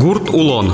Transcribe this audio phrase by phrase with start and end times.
[0.00, 0.70] Гурт улон.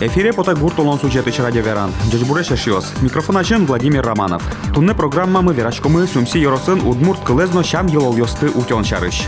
[0.00, 1.90] Эфире пота гурт улон сюжеты радио Веран.
[2.12, 2.92] Джежбуре шешиос.
[3.00, 4.44] Микрофон ачен Владимир Романов.
[4.72, 9.24] Тунне программа мы верачкомы сумси йоросын удмурт кылезно шам йолол йосты утен шарыш.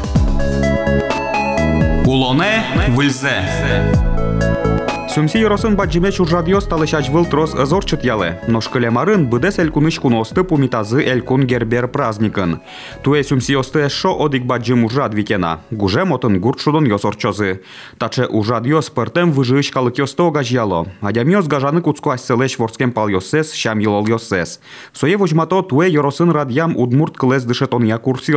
[2.07, 4.16] Улоне вылзе.
[5.16, 11.04] Сумси йоросын баджиме чуржадиос талышач выл трос ызор чытялы, но шкалемарын быдес элькуныш куносты пумитазы
[11.04, 12.62] элькун гербер праздникын.
[13.04, 17.62] Туэ сумси йосты шо одик баджим ужад викена, гуже мотын гурт шудон йосорчозы.
[17.98, 23.54] Таче ужад йос пыртем выжыш калык йосты огажяло, адямиос гажаны куцкуас селеш ворскем пал йосес,
[23.54, 24.62] шам йолол йосес.
[24.94, 28.30] Сое вожмато туэ йоросын радьям удмурт клес дышетон я курс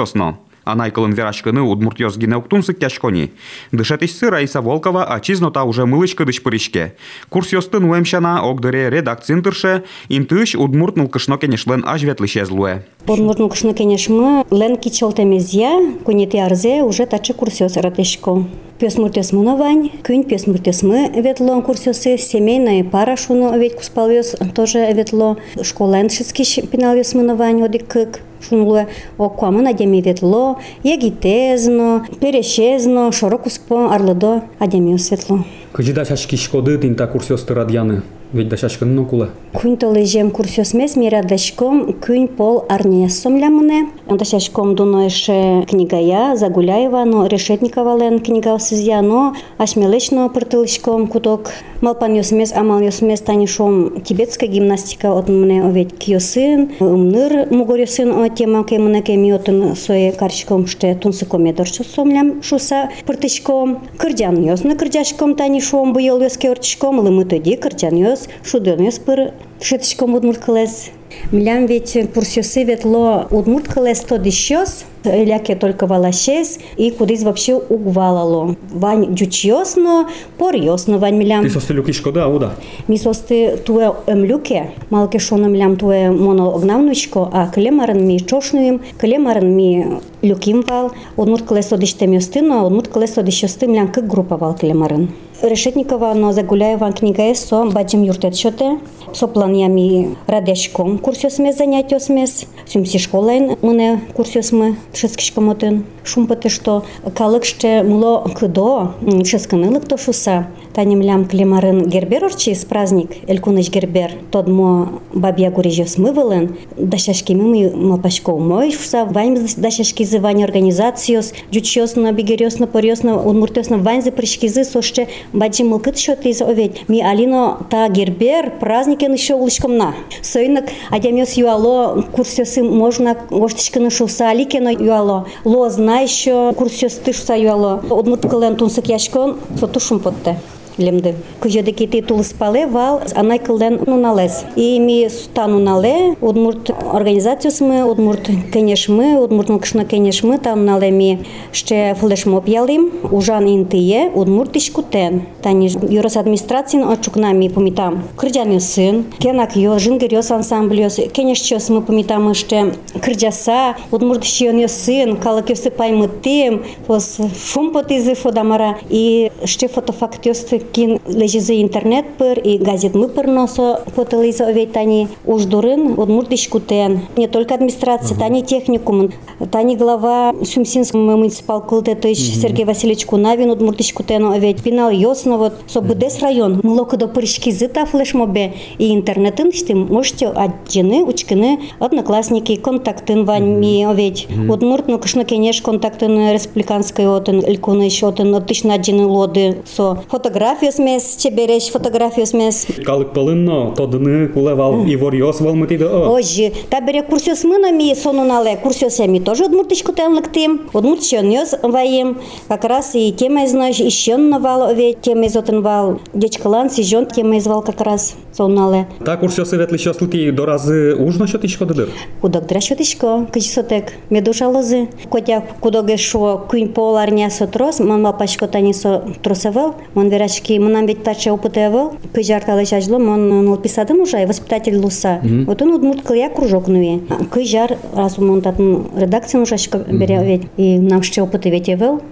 [0.69, 0.79] Йосно.
[0.79, 3.31] Анайкалын верашкыны удмуртёз гинеуктунсык тяжкони.
[3.71, 6.93] Дышетишсы Раиса Волкова ачизнота уже мылычкы дыш пырышке.
[7.29, 12.85] Курс ёстын уэмшана огдыре редакцинтырше, интыш удмурт нылкышно кенешлен ажветлыше злуе.
[13.07, 18.45] Удмурт нылкышно кенешмы лен кичелтемезия, кунети арзе уже тачы курс ёс ратешко.
[18.79, 24.94] Пес муртес муновань, кюнь пес муртес мы ветло курсёсы, семейная пара шуно ведь куспалвёс тоже
[24.94, 28.87] ветло, школеншицкий пиналвёс муновань одик кык шунлуе
[29.17, 35.45] окуамын адеми ветло, егитезно, перешезно, шорокуспо, арлыдо адеми светло.
[35.71, 38.03] Кыжида шашки шкоды тинта курсёсты радьяны.
[38.31, 39.30] Ведь дашашкын ну кулы.
[39.53, 43.89] Күн толежем курсёс мес мирадашком күн пол арнесом лямыне.
[44.08, 51.50] Дашашком дуноеше книгая Загуляева, но Решетникова лен книга сызя, но ашмелечно пыртылышком куток.
[51.81, 58.63] Малпан ёсмес, амал ёсмес танишом тибетская гимнастика от мне оведь киосын, умныр мугорёсын о тема
[58.63, 63.80] кемыне кеми отын сое карчком ште тунсыком едорчу сомлям шуса пыртышком.
[63.97, 70.16] Кырдян ёсны кырдяшком танишом быйыл ёске ортышком, лымы тоди кырдян ёс, шуден ёс пыр шетышком
[70.16, 70.89] удмурт кылес.
[71.31, 78.56] Милям ведь пурсёсы ветло удмурт кылес то дищёс, Ляке только валашес и кудись вообще угвалало.
[78.72, 81.44] Вань дючьосно, порьосно вань милям.
[81.44, 82.56] Ти сости люки шкода, уда?
[82.88, 89.56] Ми сости туе емлюке, малке шоно милям туе моно огнавнучко, а клемарен ми чошнуем, клемарен
[89.56, 95.09] ми люким вал, однут колесо диште мюстино, однут колесо диште милям как группа вал клемарен.
[95.41, 98.77] Решетникова, но Загуляева книга е со баджим юртет шоте,
[99.13, 105.85] со планиями радешком курсиосме занятиосмес, сюмси школен муне курсиосме шескишкомотен.
[106.03, 106.83] Шумпате, что
[107.16, 108.95] калык ще муло кыдо,
[109.25, 116.57] шесканылык то шуса, таним лям клемарын гербер с праздник, элькуныш гербер, тодмо бабья гурижос мывылен,
[116.78, 124.63] дашашки мымы мапашко мой шуса, вань дашашки зывань организациос, джучосно, бигерёсно, порёсно, удмуртёсно, вань запрещкизы,
[124.63, 126.88] соще баджи мылкыт шот из оведь.
[126.88, 129.95] Ми алино та гербер праздникен еще улышкомна.
[130.22, 135.28] Сойнак адямёс юало курсёсы можно гоштичканы шуса аликено юало.
[135.45, 137.84] Ло зна еще курсёс тышса юало.
[137.90, 140.38] Одмут кылен тунсык яшкон, сотушум потте
[140.79, 141.16] лемди.
[141.40, 143.01] Кыжеде кити тулыспале вал
[143.45, 144.45] кылден нуналес.
[144.56, 151.19] И ми стану нале удмурт организациясмы, удмурт кенешмы, удмурт кышна кенешмы там нале ми
[151.51, 155.22] ще флешмоб ялим, ужан интие, удмурт ишкутен.
[155.41, 158.03] Тани юрос администрациян очукна ми помитам.
[158.17, 164.23] Кырджан сын, кенак йо жингер йос ансамбль йос, кенеш чос мы помитам ще кырджаса, удмурт
[164.23, 171.00] шион сын, калак йосы паймы тем, пос шум потизы фодамара и ще фотофакт йосты кин
[171.07, 177.02] лежизе интернет пыр и газет мы пыр носо фотолиза овет тани уждурын удмурт ишкутен.
[177.18, 178.19] Не только администрация, uh-huh.
[178.19, 179.12] тани техникум,
[179.52, 182.41] тани глава Сумсинского муниципал култетыч uh-huh.
[182.41, 186.59] Сергей Васильевич Кунавин удмурт ишкутен овет пинал йосно вот со бдес район.
[186.63, 194.28] Млоко до пырышки зыта флешмобе и интернетын шти можете отжены учкины одноклассники контактын вань овет.
[194.50, 201.16] Удмурт ну кышно кенеш контактын республиканской отын илкуныш отын оттышна отжены лоды со фотографии фотографиосмес,
[201.16, 202.68] чебереш фотографиосмес.
[202.86, 206.14] Калык пылынно, тодыны кулевал ивор йос валмытиды о.
[206.14, 212.17] Ожи, та бере курсиос мына ми сонулале, курсиос ми тоже удмуртичку тенлыктым, удмуртичон йос ваим,
[212.47, 217.05] как раз и тема из наш еще навал, ведь тема из отен вал, дечкалан, сижон,
[217.05, 218.86] тема из вал как раз сонулале.
[219.04, 221.89] Та курсиосы ветли щослыки до разы ужно щотичко дыдыр?
[222.21, 229.04] Кудок дра щотичко, кычисотек, медуша лозы, котя кудоге шо кунь поларня сотрос, ман лапашко танисо
[229.22, 234.27] тросовал, ман верашки ки мынан бит тача опытывал, кыжар талаш ажло, мон нол писадын уже,
[234.27, 235.21] воспитатель луса.
[235.47, 237.01] Вот он удмурт кылья кружок нуе.
[237.30, 242.03] Кыжар, раз он татын редакцию ужашка бере ведь, и нам ще опыты ведь евел.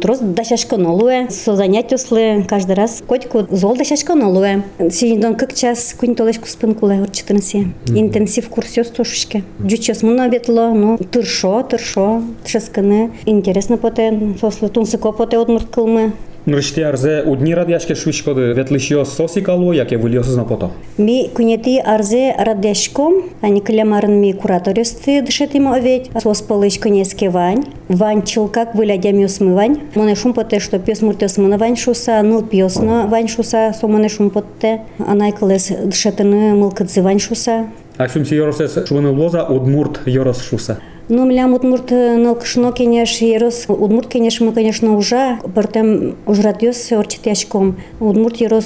[0.00, 4.64] Трос дашашка нолуе, со занятия слы каждый раз котику зол дашашка нолуе.
[4.90, 7.67] Сидон как час кунитолешко спынкула орчытынсе.
[7.87, 9.43] Интенсив курс ёс тошушке.
[9.59, 13.11] Дючес муна бетло, но тыршо, тыршо, шесканы.
[13.25, 16.13] Интересно поте, сослы тунсыко поте одмырткылмы.
[16.40, 16.40] кылмы.
[16.46, 20.70] Нрышти арзе удни радяшке швичкоды ветлишио соси калу, яке вылиосыз на пото.
[20.96, 28.22] Ми кунети арзе радяшком, они клемарын ми куратористы дышетимо оведь, сос полыш конеске вань, вань
[28.22, 29.78] чилкак вылядя мюсмы вань.
[29.94, 34.08] Моне шум поте, что пес муртес мына вань шуса, ныл пьесно вань шуса, со моне
[34.08, 37.66] шум поте, анай калес дышетыны мылкадзы вань шуса.
[37.96, 40.78] Аксум си йоросес швыны лоза удмурт йорос шуса.
[41.13, 43.65] Ну, млям удмурт налкшно, конечно, ерос.
[43.67, 47.75] Удмурт, конечно, мы, конечно, уже, бартем ужратьёс орчитяшком.
[47.99, 48.63] Удмурт ерос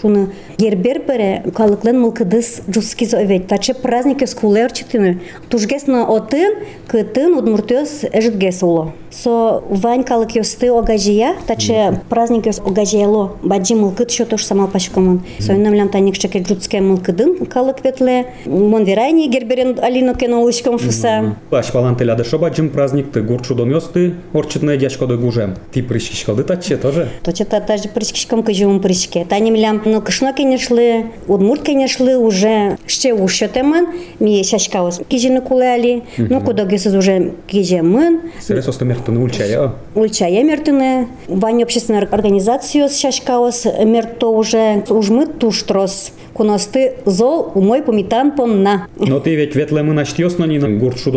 [0.00, 3.46] шуны гербер бере, калыклен мылкыдыс джускиз овет.
[3.46, 5.20] Таче праздники скуле орчитыны.
[5.48, 8.92] Тужгес на отын, кытын удмуртёс эжитгес уло.
[9.10, 13.36] Со вань калык ёсты огажия, таче праздник ёс огажияло.
[13.42, 15.22] Баджи мылкыд шо тош самал пашкомын.
[15.38, 18.34] Сойна млям таник шеке джутске мылкыдын калык ветле.
[18.46, 21.36] Мон верайни герберен алино кено улышком шуса.
[21.84, 25.54] Баш палан теляды шоба джим праздник ты гурчу дон ёсты орчитне дяшкоды гужем.
[25.70, 27.08] Ти пришкишкоды таче тоже.
[27.22, 29.26] Точно та та же прыскишком кажем прыскке.
[29.28, 33.86] Та не млям, ну кышно кенешлы, удмурт кенешлы уже ще ущо темен.
[34.18, 36.02] Ми шашкаос кижины кулали.
[36.16, 38.20] Ну куда гесыз уже кижемын.
[38.40, 39.72] Серес остомертыны ульчая.
[39.94, 41.08] Ульчая мертыны.
[41.28, 46.12] Вань общественная организация с шашкаос мерто уже ужмы туштрос.
[46.32, 48.88] Куносты зол умой помитан понна.
[48.98, 51.12] Но ты ведь ветле мы начт ёсно ни гурчу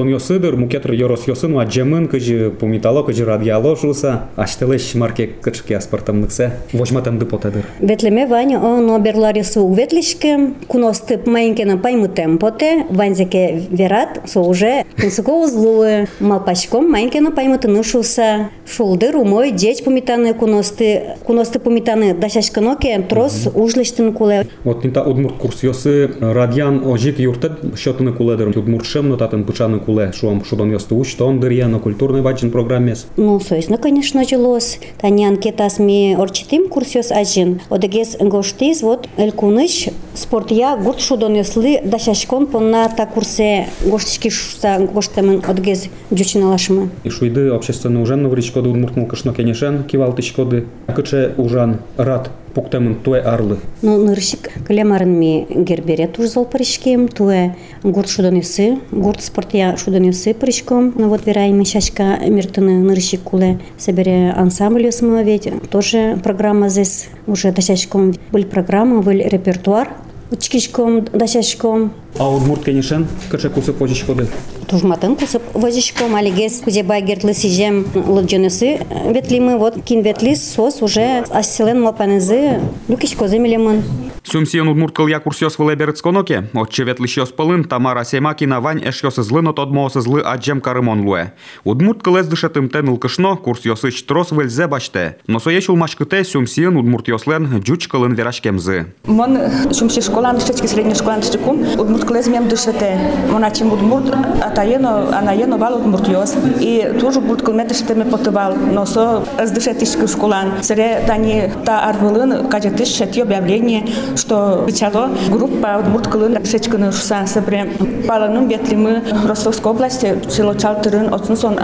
[0.48, 6.54] ёсыдыр, мукетр йорос ёсын, ва джемын кыжы помитало, кыжы радиало шуса, аштелеш марке кычки аспартамныксе,
[6.74, 7.64] вожматам дыпотедыр.
[7.80, 15.32] Ветлеме Ваня он оберлари су ветлишке, куносты майнкена паймутем поте, ванзеке верат, со уже кунсыко
[15.32, 24.14] узлуы, малпачком майнкена паймутыны шуса, шулдыр умой деч помитаны куносты, куносты помитаны дашашканоке трос ужлыштын
[24.14, 24.48] куле.
[24.64, 28.48] Вот нита удмурт курс ёсы радиан ожик юртед шотыны куледыр.
[28.58, 33.08] Удмуртшем нотатын пычаны куле, шуам шудон ёсты уч, тон дырья на культурный ваджин программес.
[33.18, 34.80] Ну, союзно, конечно, началось.
[35.00, 37.62] Тани анкетас ми орчитим курсиос аджин.
[37.70, 44.80] Одегес гоштиз, вот элькуныш спорт я гурт шудон ёслы дашашкон понна та курсе гоштишки шуса
[44.80, 46.90] гоштемын одегес джучиналашмы.
[47.04, 50.66] И шуйды общественно ужен навричкоды удмурт мулкашно кенешен кивалтышкоды.
[50.96, 53.60] Кыче ужан рад пуктемын туе арлы.
[53.84, 59.78] Ну, ныршик клемарын ми гербере туж зол паришкем, туе гурт шудон ёсы, гурт спорт я
[59.78, 60.92] шудон ёсы паришком.
[60.96, 67.10] Ну вот верай мы шашка миртыны ныршик куле собере ансамбль ёсмы ведь тоже программа здесь
[67.28, 69.90] уже дашашком был программа, был репертуар.
[70.30, 74.28] Учкишком, дашашком, А удмурт кенешен кыче кусы позичкоды.
[74.68, 81.82] Тужматын кусып возичком, алигес кузебай гертлы сижем лыджонысы ветлимы, вот кин ветлис сос уже асселен
[81.82, 83.84] малпанезы люкишко земелемын.
[84.30, 89.54] Сумсиен удмурткал я курсиос вылеберец коноке, отче ветлишиос пылын Тамара Семакина вань эшьос злы но
[89.54, 91.32] тодмоос злы аджем карымон луэ.
[91.64, 98.16] Удмурткал эс дышетым тен ылкышно курсиосы трос вельзе баште, но соешул машкыте сумсиен удмуртиослен джучкалын
[98.16, 98.88] верашкемзы.
[99.06, 99.40] Мон
[99.74, 103.00] шумши школан шечки средняя школан шечкун удмурт клезмем дышете.
[103.32, 106.36] Мон ачим удмурт атаено анаено вал удмурт йос.
[106.60, 110.62] И тоже будут кулмет дышете ме потывал, но со с дышетишки школан.
[110.62, 113.88] Сере тани та арвылын кажетыш шети объявление,
[114.18, 117.72] что печало группа удмурт кылын шечканы шусан сабре.
[118.08, 121.60] Паланын бетлимы Ростовской области село Чалтырын отсын сон.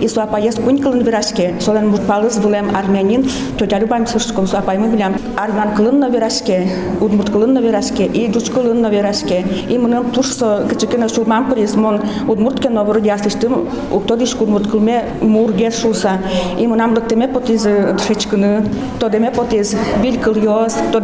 [0.00, 1.54] И со апаез кунь кылын вирашке.
[1.60, 3.28] Солен мурпалыз вылем армянин,
[3.58, 5.14] тотяру бам сыршком со апаймы билям.
[5.36, 6.68] Армян кылын на вирашке,
[7.00, 9.44] удмурт кылын на вирашке, и кылын на вирашке.
[9.68, 14.72] И мынын турсо кычыкена шулман приз мон удмуртке на вроде яслыштым, уктодиш удмурт
[15.20, 16.18] мурге шуса.
[16.58, 17.66] И мынам лыктеме потиз
[18.06, 18.64] шечкыны,
[18.98, 20.34] тодеме потиз бил кыл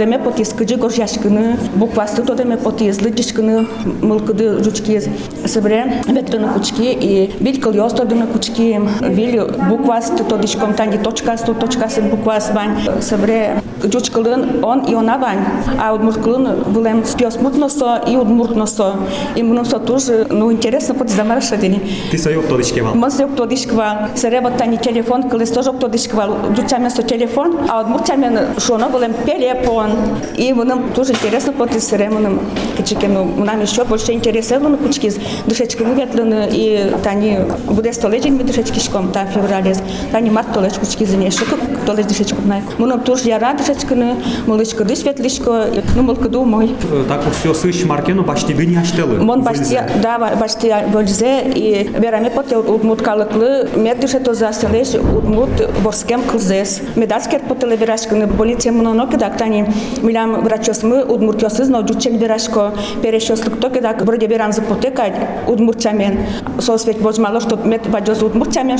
[0.07, 3.65] Ödeme paties, goş yaşkını, bu plastik ödeme patiesli çişkını,
[4.03, 5.09] mılkıdı rüçkiyiz.
[5.47, 11.45] Sıvre vetrını kuçki, i bir kıl yoz tadını kuçki, vili bukvas tuto dişkom tangi toçkas
[11.45, 12.69] tu toçkas bukvas ban.
[13.01, 13.55] Sıvre
[13.95, 15.37] rüçkılın on i ona ban.
[15.81, 18.93] А от муркылын вылем спиос мутносо и от муртносо.
[19.37, 21.81] И мносо тоже, ну, интересно, под замарша дени.
[22.11, 22.95] Ти са йок тодишкева?
[22.95, 24.09] Мон са йок тодишкева.
[24.15, 26.29] Сарева тани телефон, кылес тоже йок тодишкева.
[26.57, 30.19] Дучамен со телефон, а от мурчамен шоно вылем пеле по регион.
[30.37, 32.38] И нам тоже интересно после Серемона
[32.76, 33.25] Кичикену.
[33.25, 34.52] Нам еще больше интерес
[34.83, 39.75] кучки з Душечки не ветлена и тани буде столечень ми душечки шком там та
[40.12, 41.49] Тани март толеч Кучкиз не шок
[41.87, 42.62] толеч душечку най.
[42.78, 44.16] Мы нам тоже я рад душечки не
[44.47, 45.66] молочко ды светлишко
[45.97, 46.66] ну молко ду мой.
[46.66, 49.19] Е, так вот все сыщ маркену почти бы не аштелы.
[49.19, 55.50] Мон почти да почти вользе и бераме потел удмут калыклы мет душе то застелеш удмут
[55.83, 56.81] боскем кылзес.
[56.97, 59.66] Медаскер потел берашкыны болите много да тани
[60.02, 65.04] милям врачосмы удмуртьосыз но жутчел бирашко перешослук токедак вроде бирам запотека
[65.47, 66.18] удмуртчамен
[66.59, 68.30] сос ведь божмало что мет бадёз шу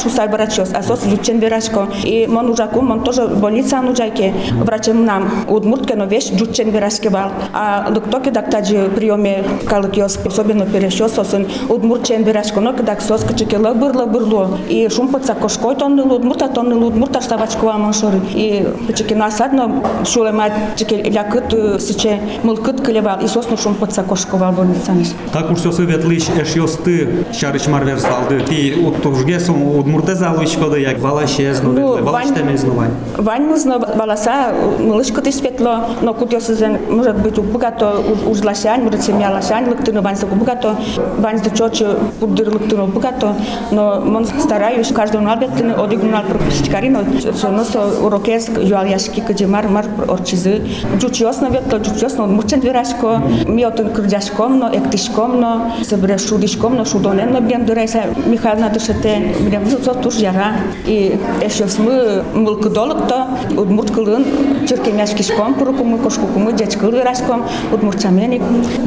[0.02, 4.32] шусай врачос а сос жутчен бирашко и мон ужаку мон тоже больница анужаке
[4.64, 11.46] врачем нам удмуртке но вещь жутчен бирашке бал а доктокедак таджи приёме калыкёс особенно перешососын
[11.68, 16.76] удмуртчен бирашко но кедак сос кычыкелы бырлы бырло и шум паца кошкой тонны удмурта тонны
[16.76, 20.52] удмурта штабачкова моншоры и кычыкина садно шулемат
[20.86, 25.08] чыке лякыт сыче мылкыт кылебал, и сосну шум паца кошковал больницанеш.
[25.32, 28.40] Та курсиосы ветлиш эшиосты шарыч марвер салды.
[28.48, 32.90] Ти утужгесум удмурте залвичкоды, як валашезну, Ну, ветле, валаштемезну вань.
[33.16, 39.68] Вань мызно баласа, мылышко ты светло, но кутёсызен, может быть, богато ужлашань, может, семья лашань,
[39.68, 40.76] лыктыно, вань за богато,
[41.18, 41.86] вань за чочи,
[42.20, 43.34] пудыр лыктыно, богато,
[43.70, 49.86] но мон стараюсь, каждый налбеттыны, одигнал пропустикарино, все равно со урокез, юал яшки, кадимар, мар
[50.08, 50.62] орчизы,
[50.99, 55.50] džučiosno vieto, džučiosno odmučen dviraško, mioton krudjaškomno, ektiškomno,
[55.83, 59.12] sabre šudiškomno, šudonenno bjem durajsa, Mihajlna dešete,
[59.50, 60.52] bjem zuco tuž jara.
[60.88, 61.12] I
[61.45, 61.90] eš josmu
[62.35, 63.14] mulku dolokto,
[63.56, 64.26] odmurtkılın,
[64.68, 67.42] çirkemyaşkişkom, purukumu, koşkukumu, djaçkıl viraškom,
[67.75, 68.42] odmurçamenik.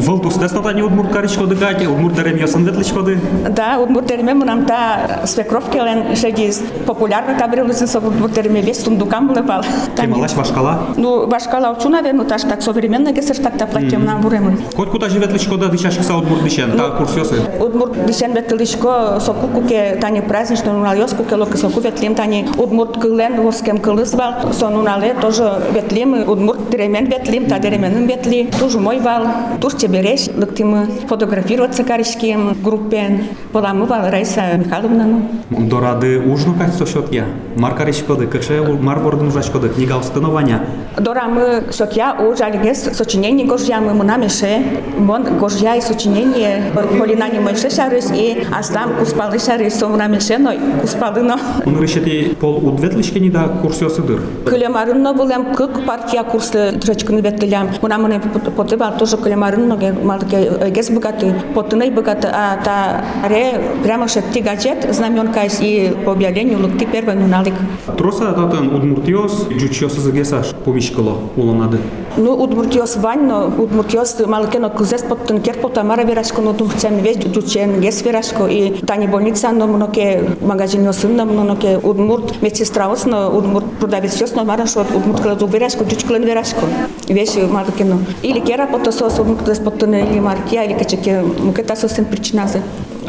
[0.08, 3.12] Vıl tustesnata не odmurkarişko dıgati, odmurtarem yosan vetliçko dı?
[3.58, 4.77] Да, odmurtareme munam ta
[5.25, 6.51] svekrovkelen, şegi
[6.88, 9.62] popularno kabrelusin, so odmurtareme vestundukam bulepal.
[9.96, 10.79] Kemalaş vaşkala?
[10.98, 14.57] Ну, вашкала чуна вен уташ так современный гесер так та платим на бурем.
[14.75, 17.36] Кот кута живет лишко да дичаш кса отмур дичен, та курс йосы.
[17.59, 22.45] Отмур дичен вет лишко соку куке тани празднично нунал йос куке локе соку ветлим тани
[22.57, 28.50] отмур кылен воскем кылыс вал со нунале тоже ветлим отмур теремен ветлим та теременым ветли
[28.59, 29.24] тужу мой вал
[29.62, 35.24] туш тебереш лыктимы фотографироваться каришкем группен поламы вал Райса Михайловна.
[35.50, 37.25] Дорады ужну кать со счет я.
[37.55, 40.62] Маркарич коды, кыше марбордын ужач коды, книга установания.
[40.98, 44.63] Дорамы сотья у жалигес сочинение гожьямы мунамеше,
[44.97, 51.38] мон гожья и сочинение полинани мойше шарыс и аслам куспалы шарыс но куспалы но.
[51.65, 54.21] Он решити пол удветлички ни да курсиосы дыр.
[54.45, 57.69] Кылемарынно булем кык партия курсы тречкыны беттелям.
[57.81, 58.21] Мунамыны
[58.55, 65.41] потыбал тоже кылемарынно малке гес богаты, потынай богаты, а та ре прямо шетти гаджет знаменка
[65.61, 67.53] и по объявлению лукти первый нуналик.
[67.97, 71.17] Троса татын удмуртиос, джучиосы загесаш, помишкало,
[71.59, 71.77] надо?
[72.17, 77.17] Ну, удмуртиос ванно, удмуртиос малкено кузес под тенкер, под тамара верашко, но тум цен весь
[77.17, 83.05] дучен, гес верашко, и тани больница, но многие магазин сын, но многие удмурт, медсестра ос,
[83.05, 86.65] но удмурт продавец ос, но мара шот, удмурт кладу верашко, дючклен верашко,
[87.07, 87.99] весь малкено.
[88.23, 92.47] Или кера под тосос, удмурт кузес под тенкер, или маркия, или качеке, мукета сосен причина
[92.47, 92.59] за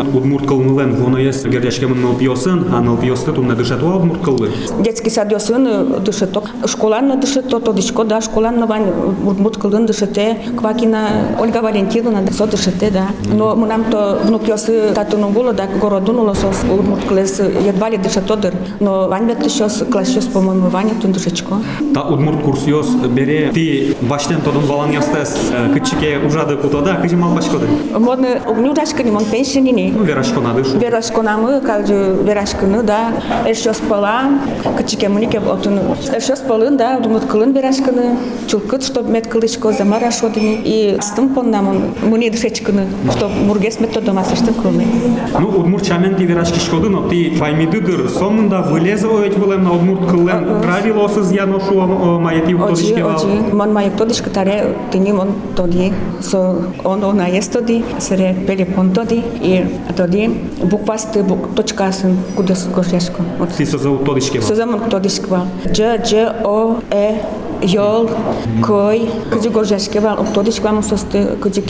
[0.02, 4.50] удмурткалнылен вонаес гердячкемын нылпиосын, а нылпиосты тунна дышатуа удмурткалы.
[4.80, 8.86] Детский садиосын е, дышаток, школанна дышато, то дышко, да, школанна вань
[9.26, 13.08] удмурткалын дышате, квакина Ольга Валентиновна, да, со дышате, да.
[13.32, 19.26] Но мунам то внукиосы татунуло, да, городунуло, со удмурткалес едва ли дышато дыр, но вань
[19.26, 21.56] бет тышос, класчос, по-моему, ваня тун дышачко.
[21.94, 27.66] Та удмурт курсиос бере, ты баштен тодон балан ястес, е, кычике ужады кутода, кычимал башкоды.
[27.98, 33.12] Модны огню дашкани, мон пенсионини, верашко на дышу верашконамы верашко, верашкыны да
[33.46, 34.22] эршос пала
[34.76, 38.16] кычыкемуни кеп отуну эршос палын да думут кылын верашкыны
[38.48, 44.54] чулкыт чтоб мет кылычко замара шодыни и стым поннамын муни дышечкыны чтоб мургес мет тодомасыштын
[45.38, 45.50] ну
[46.16, 46.60] ти верашки
[49.58, 50.10] на удмурт
[51.32, 52.20] я ношу вал
[53.52, 53.68] мон
[54.32, 54.74] таре
[56.30, 57.04] со он
[59.42, 59.64] и
[59.96, 60.28] дори
[60.64, 61.24] буквасите,
[61.56, 63.22] точка съм, куда се кошешко.
[63.56, 64.44] Ти са за оторишкива?
[64.44, 65.46] Са за моторишкива.
[65.72, 67.22] Дж, Дж, О, Е,
[67.62, 68.08] yol,
[68.62, 71.62] ko'y, kuji gorjashka val obtodish vam sosti kuji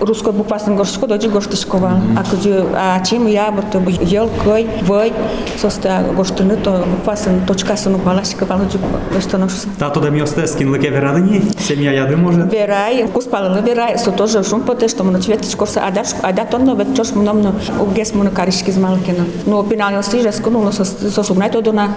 [0.00, 2.00] rusko bukvasin gorshko doji gorshtishko val.
[2.16, 3.78] A kuji a chim ya bur to
[4.10, 5.12] yol, ko'y, voy
[5.56, 8.78] sosti gorshtini to bukvasin точкасын балашка val doji
[9.12, 9.66] gorshtanosh.
[9.78, 12.52] Тато да ми остескин лыке верадыни, семья яды может.
[12.52, 16.96] Верай, куспалыны верай, со тоже шум поте, что муну чвет чкорса адаш, ада тонно вет
[16.96, 19.26] чош мномно обгес муну каришки с малкина.
[19.46, 21.94] Но пинал си жеско, но со со сугнай то дона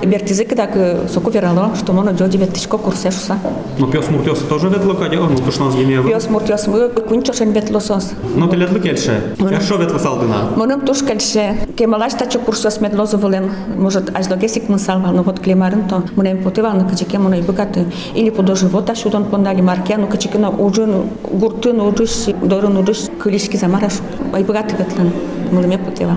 [0.55, 0.73] так
[1.09, 3.36] со куверало, что муну джоди вет чко курсешуса.
[3.78, 6.08] Но пес муртёс тоже ветло кадя, ну то что нас гемева.
[6.08, 8.12] Пес муртиос мы кунчошен ветлосос.
[8.34, 9.34] Но ты летлы кельше.
[9.38, 10.50] Я шо ветло салдына?
[10.56, 11.56] Мыным туш кельше.
[11.76, 13.50] Кемалаш тачо курсос медлозы вылен.
[13.76, 16.02] Может, аж до гесик мы салвал, но вот клемарын то.
[16.16, 17.86] Мынем потывал на качеке мыной богаты.
[18.14, 23.56] Или по живота шудон пондали марке, ну качеке на ужин, гуртын ужиш, дорын ужиш, кылишки
[23.56, 23.94] замараш.
[24.32, 25.12] Ай богаты ветлен.
[25.50, 26.16] Мыным потывал.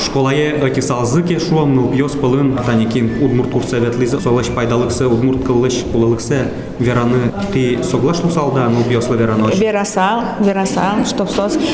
[0.00, 7.78] школае ытисалзыке шуам нылпьёс пылын атаникин удмурт курсоветлизы солыш пайдалыксы удмурт кылыш кулылыксы вераны ти
[7.82, 10.96] соглаш лусалда нылпьёслы веранош верасал верасал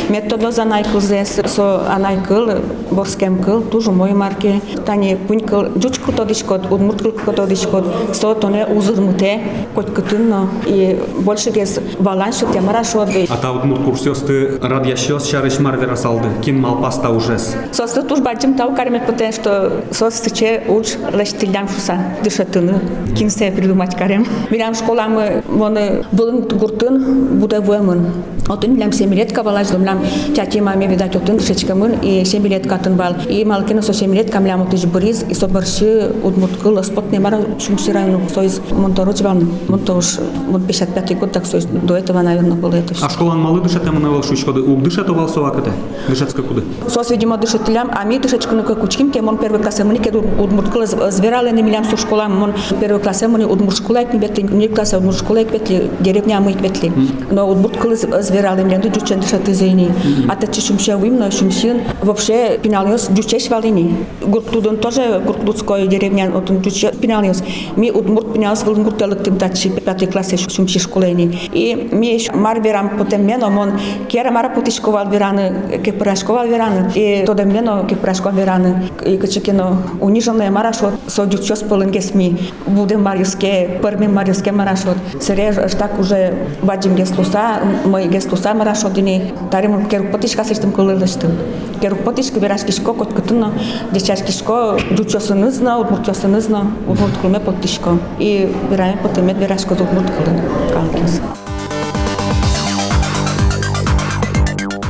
[0.08, 4.60] методо за найкузес со анайкыл боскем кыл тужу мой марке.
[4.86, 9.40] Тани пунькыл жуч кутодишкот, удмурткул кутодишкот, со тоне узырмыте,
[9.74, 13.28] коткытынно, и больше кес валаншу темара шодвей.
[13.30, 17.54] Ата удмурт курсёсты радиашёс шарыш марвера салды, кин малпаста ужес.
[17.72, 22.80] Состы туш бачым тау кармет што что состы че уч лештильдан шуса дышатыны,
[23.16, 24.26] кинсе придумать карем.
[24.50, 25.18] Мирам школам
[25.48, 28.06] моны былын гуртын буда вэмын.
[28.46, 30.00] Отын милям семилетка валаш, думлям
[30.36, 33.14] тяти маме видать отын дышечкамын, и семилеткатын вал.
[33.26, 37.92] И малкина со семилетка милям отыш бриз, и соборщи барши удмурткыл спот не мара шумши
[37.92, 39.48] району соис монтороч ван.
[39.68, 43.04] Монтош вот 55 год так соис до этого наверное было это все.
[43.04, 45.72] А школан малы дышат ему навал шучкоды, уг дышат овал совакате,
[46.08, 46.62] дышатска куды.
[46.88, 50.10] Сос видимо дышателям, а ми дышечка ну как учким, ке мон первый класс мыни ке
[50.10, 54.94] удмурткыл зверале не милям со школам мон первый класс мыни удмурткул не бетли, не класс
[54.94, 56.92] удмурткул бетли, деревня мы бетли.
[57.30, 59.92] Но удмурткыл зверале млям ду дючен дышаты зейни.
[60.28, 63.96] А та чешумше вимно шумсин вообще пиналиос дючеш валини.
[64.22, 67.43] Гуртудон тоже гуртудской деревня отун дюче пиналиос.
[67.75, 71.39] Ми удмурт пиналиос вылын гуртелык тым тачи пятый классе шумши школени.
[71.53, 76.91] И ми мар верам потем мено мон кера мара путишковал вераны, ке прашковал вераны.
[76.95, 78.89] И тодем мено ке прашковал вераны.
[79.05, 82.37] И качекино униженная марашот со дючес полынгес ми.
[82.67, 84.97] Будем мариске, пърми мариске марашот.
[85.21, 89.33] Сереж так уже баджим геслуса, мой геслуса марашодини.
[89.51, 91.31] Тарим керук патишка сештим кылылыштым.
[91.80, 93.52] Керук патишка вераш кишко кот кытыно,
[93.92, 97.98] дечаш кишко дючосынызна, удмуртчосынызна, удмурт кылме патишко.
[98.18, 100.40] И вераме потемет вераш кот удмурт кылын.
[100.72, 101.20] Калкес.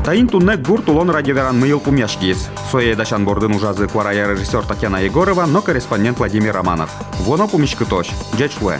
[0.04, 2.50] Таин тунне гурт улон радиоверан мыйыл пумяшкиес.
[2.70, 6.90] Соя дашан бордын ужазы кварая режиссер Татьяна Егорова, но корреспондент Владимир Романов.
[7.20, 8.08] Воно пумишкы тош.
[8.36, 8.78] Джечлуэ.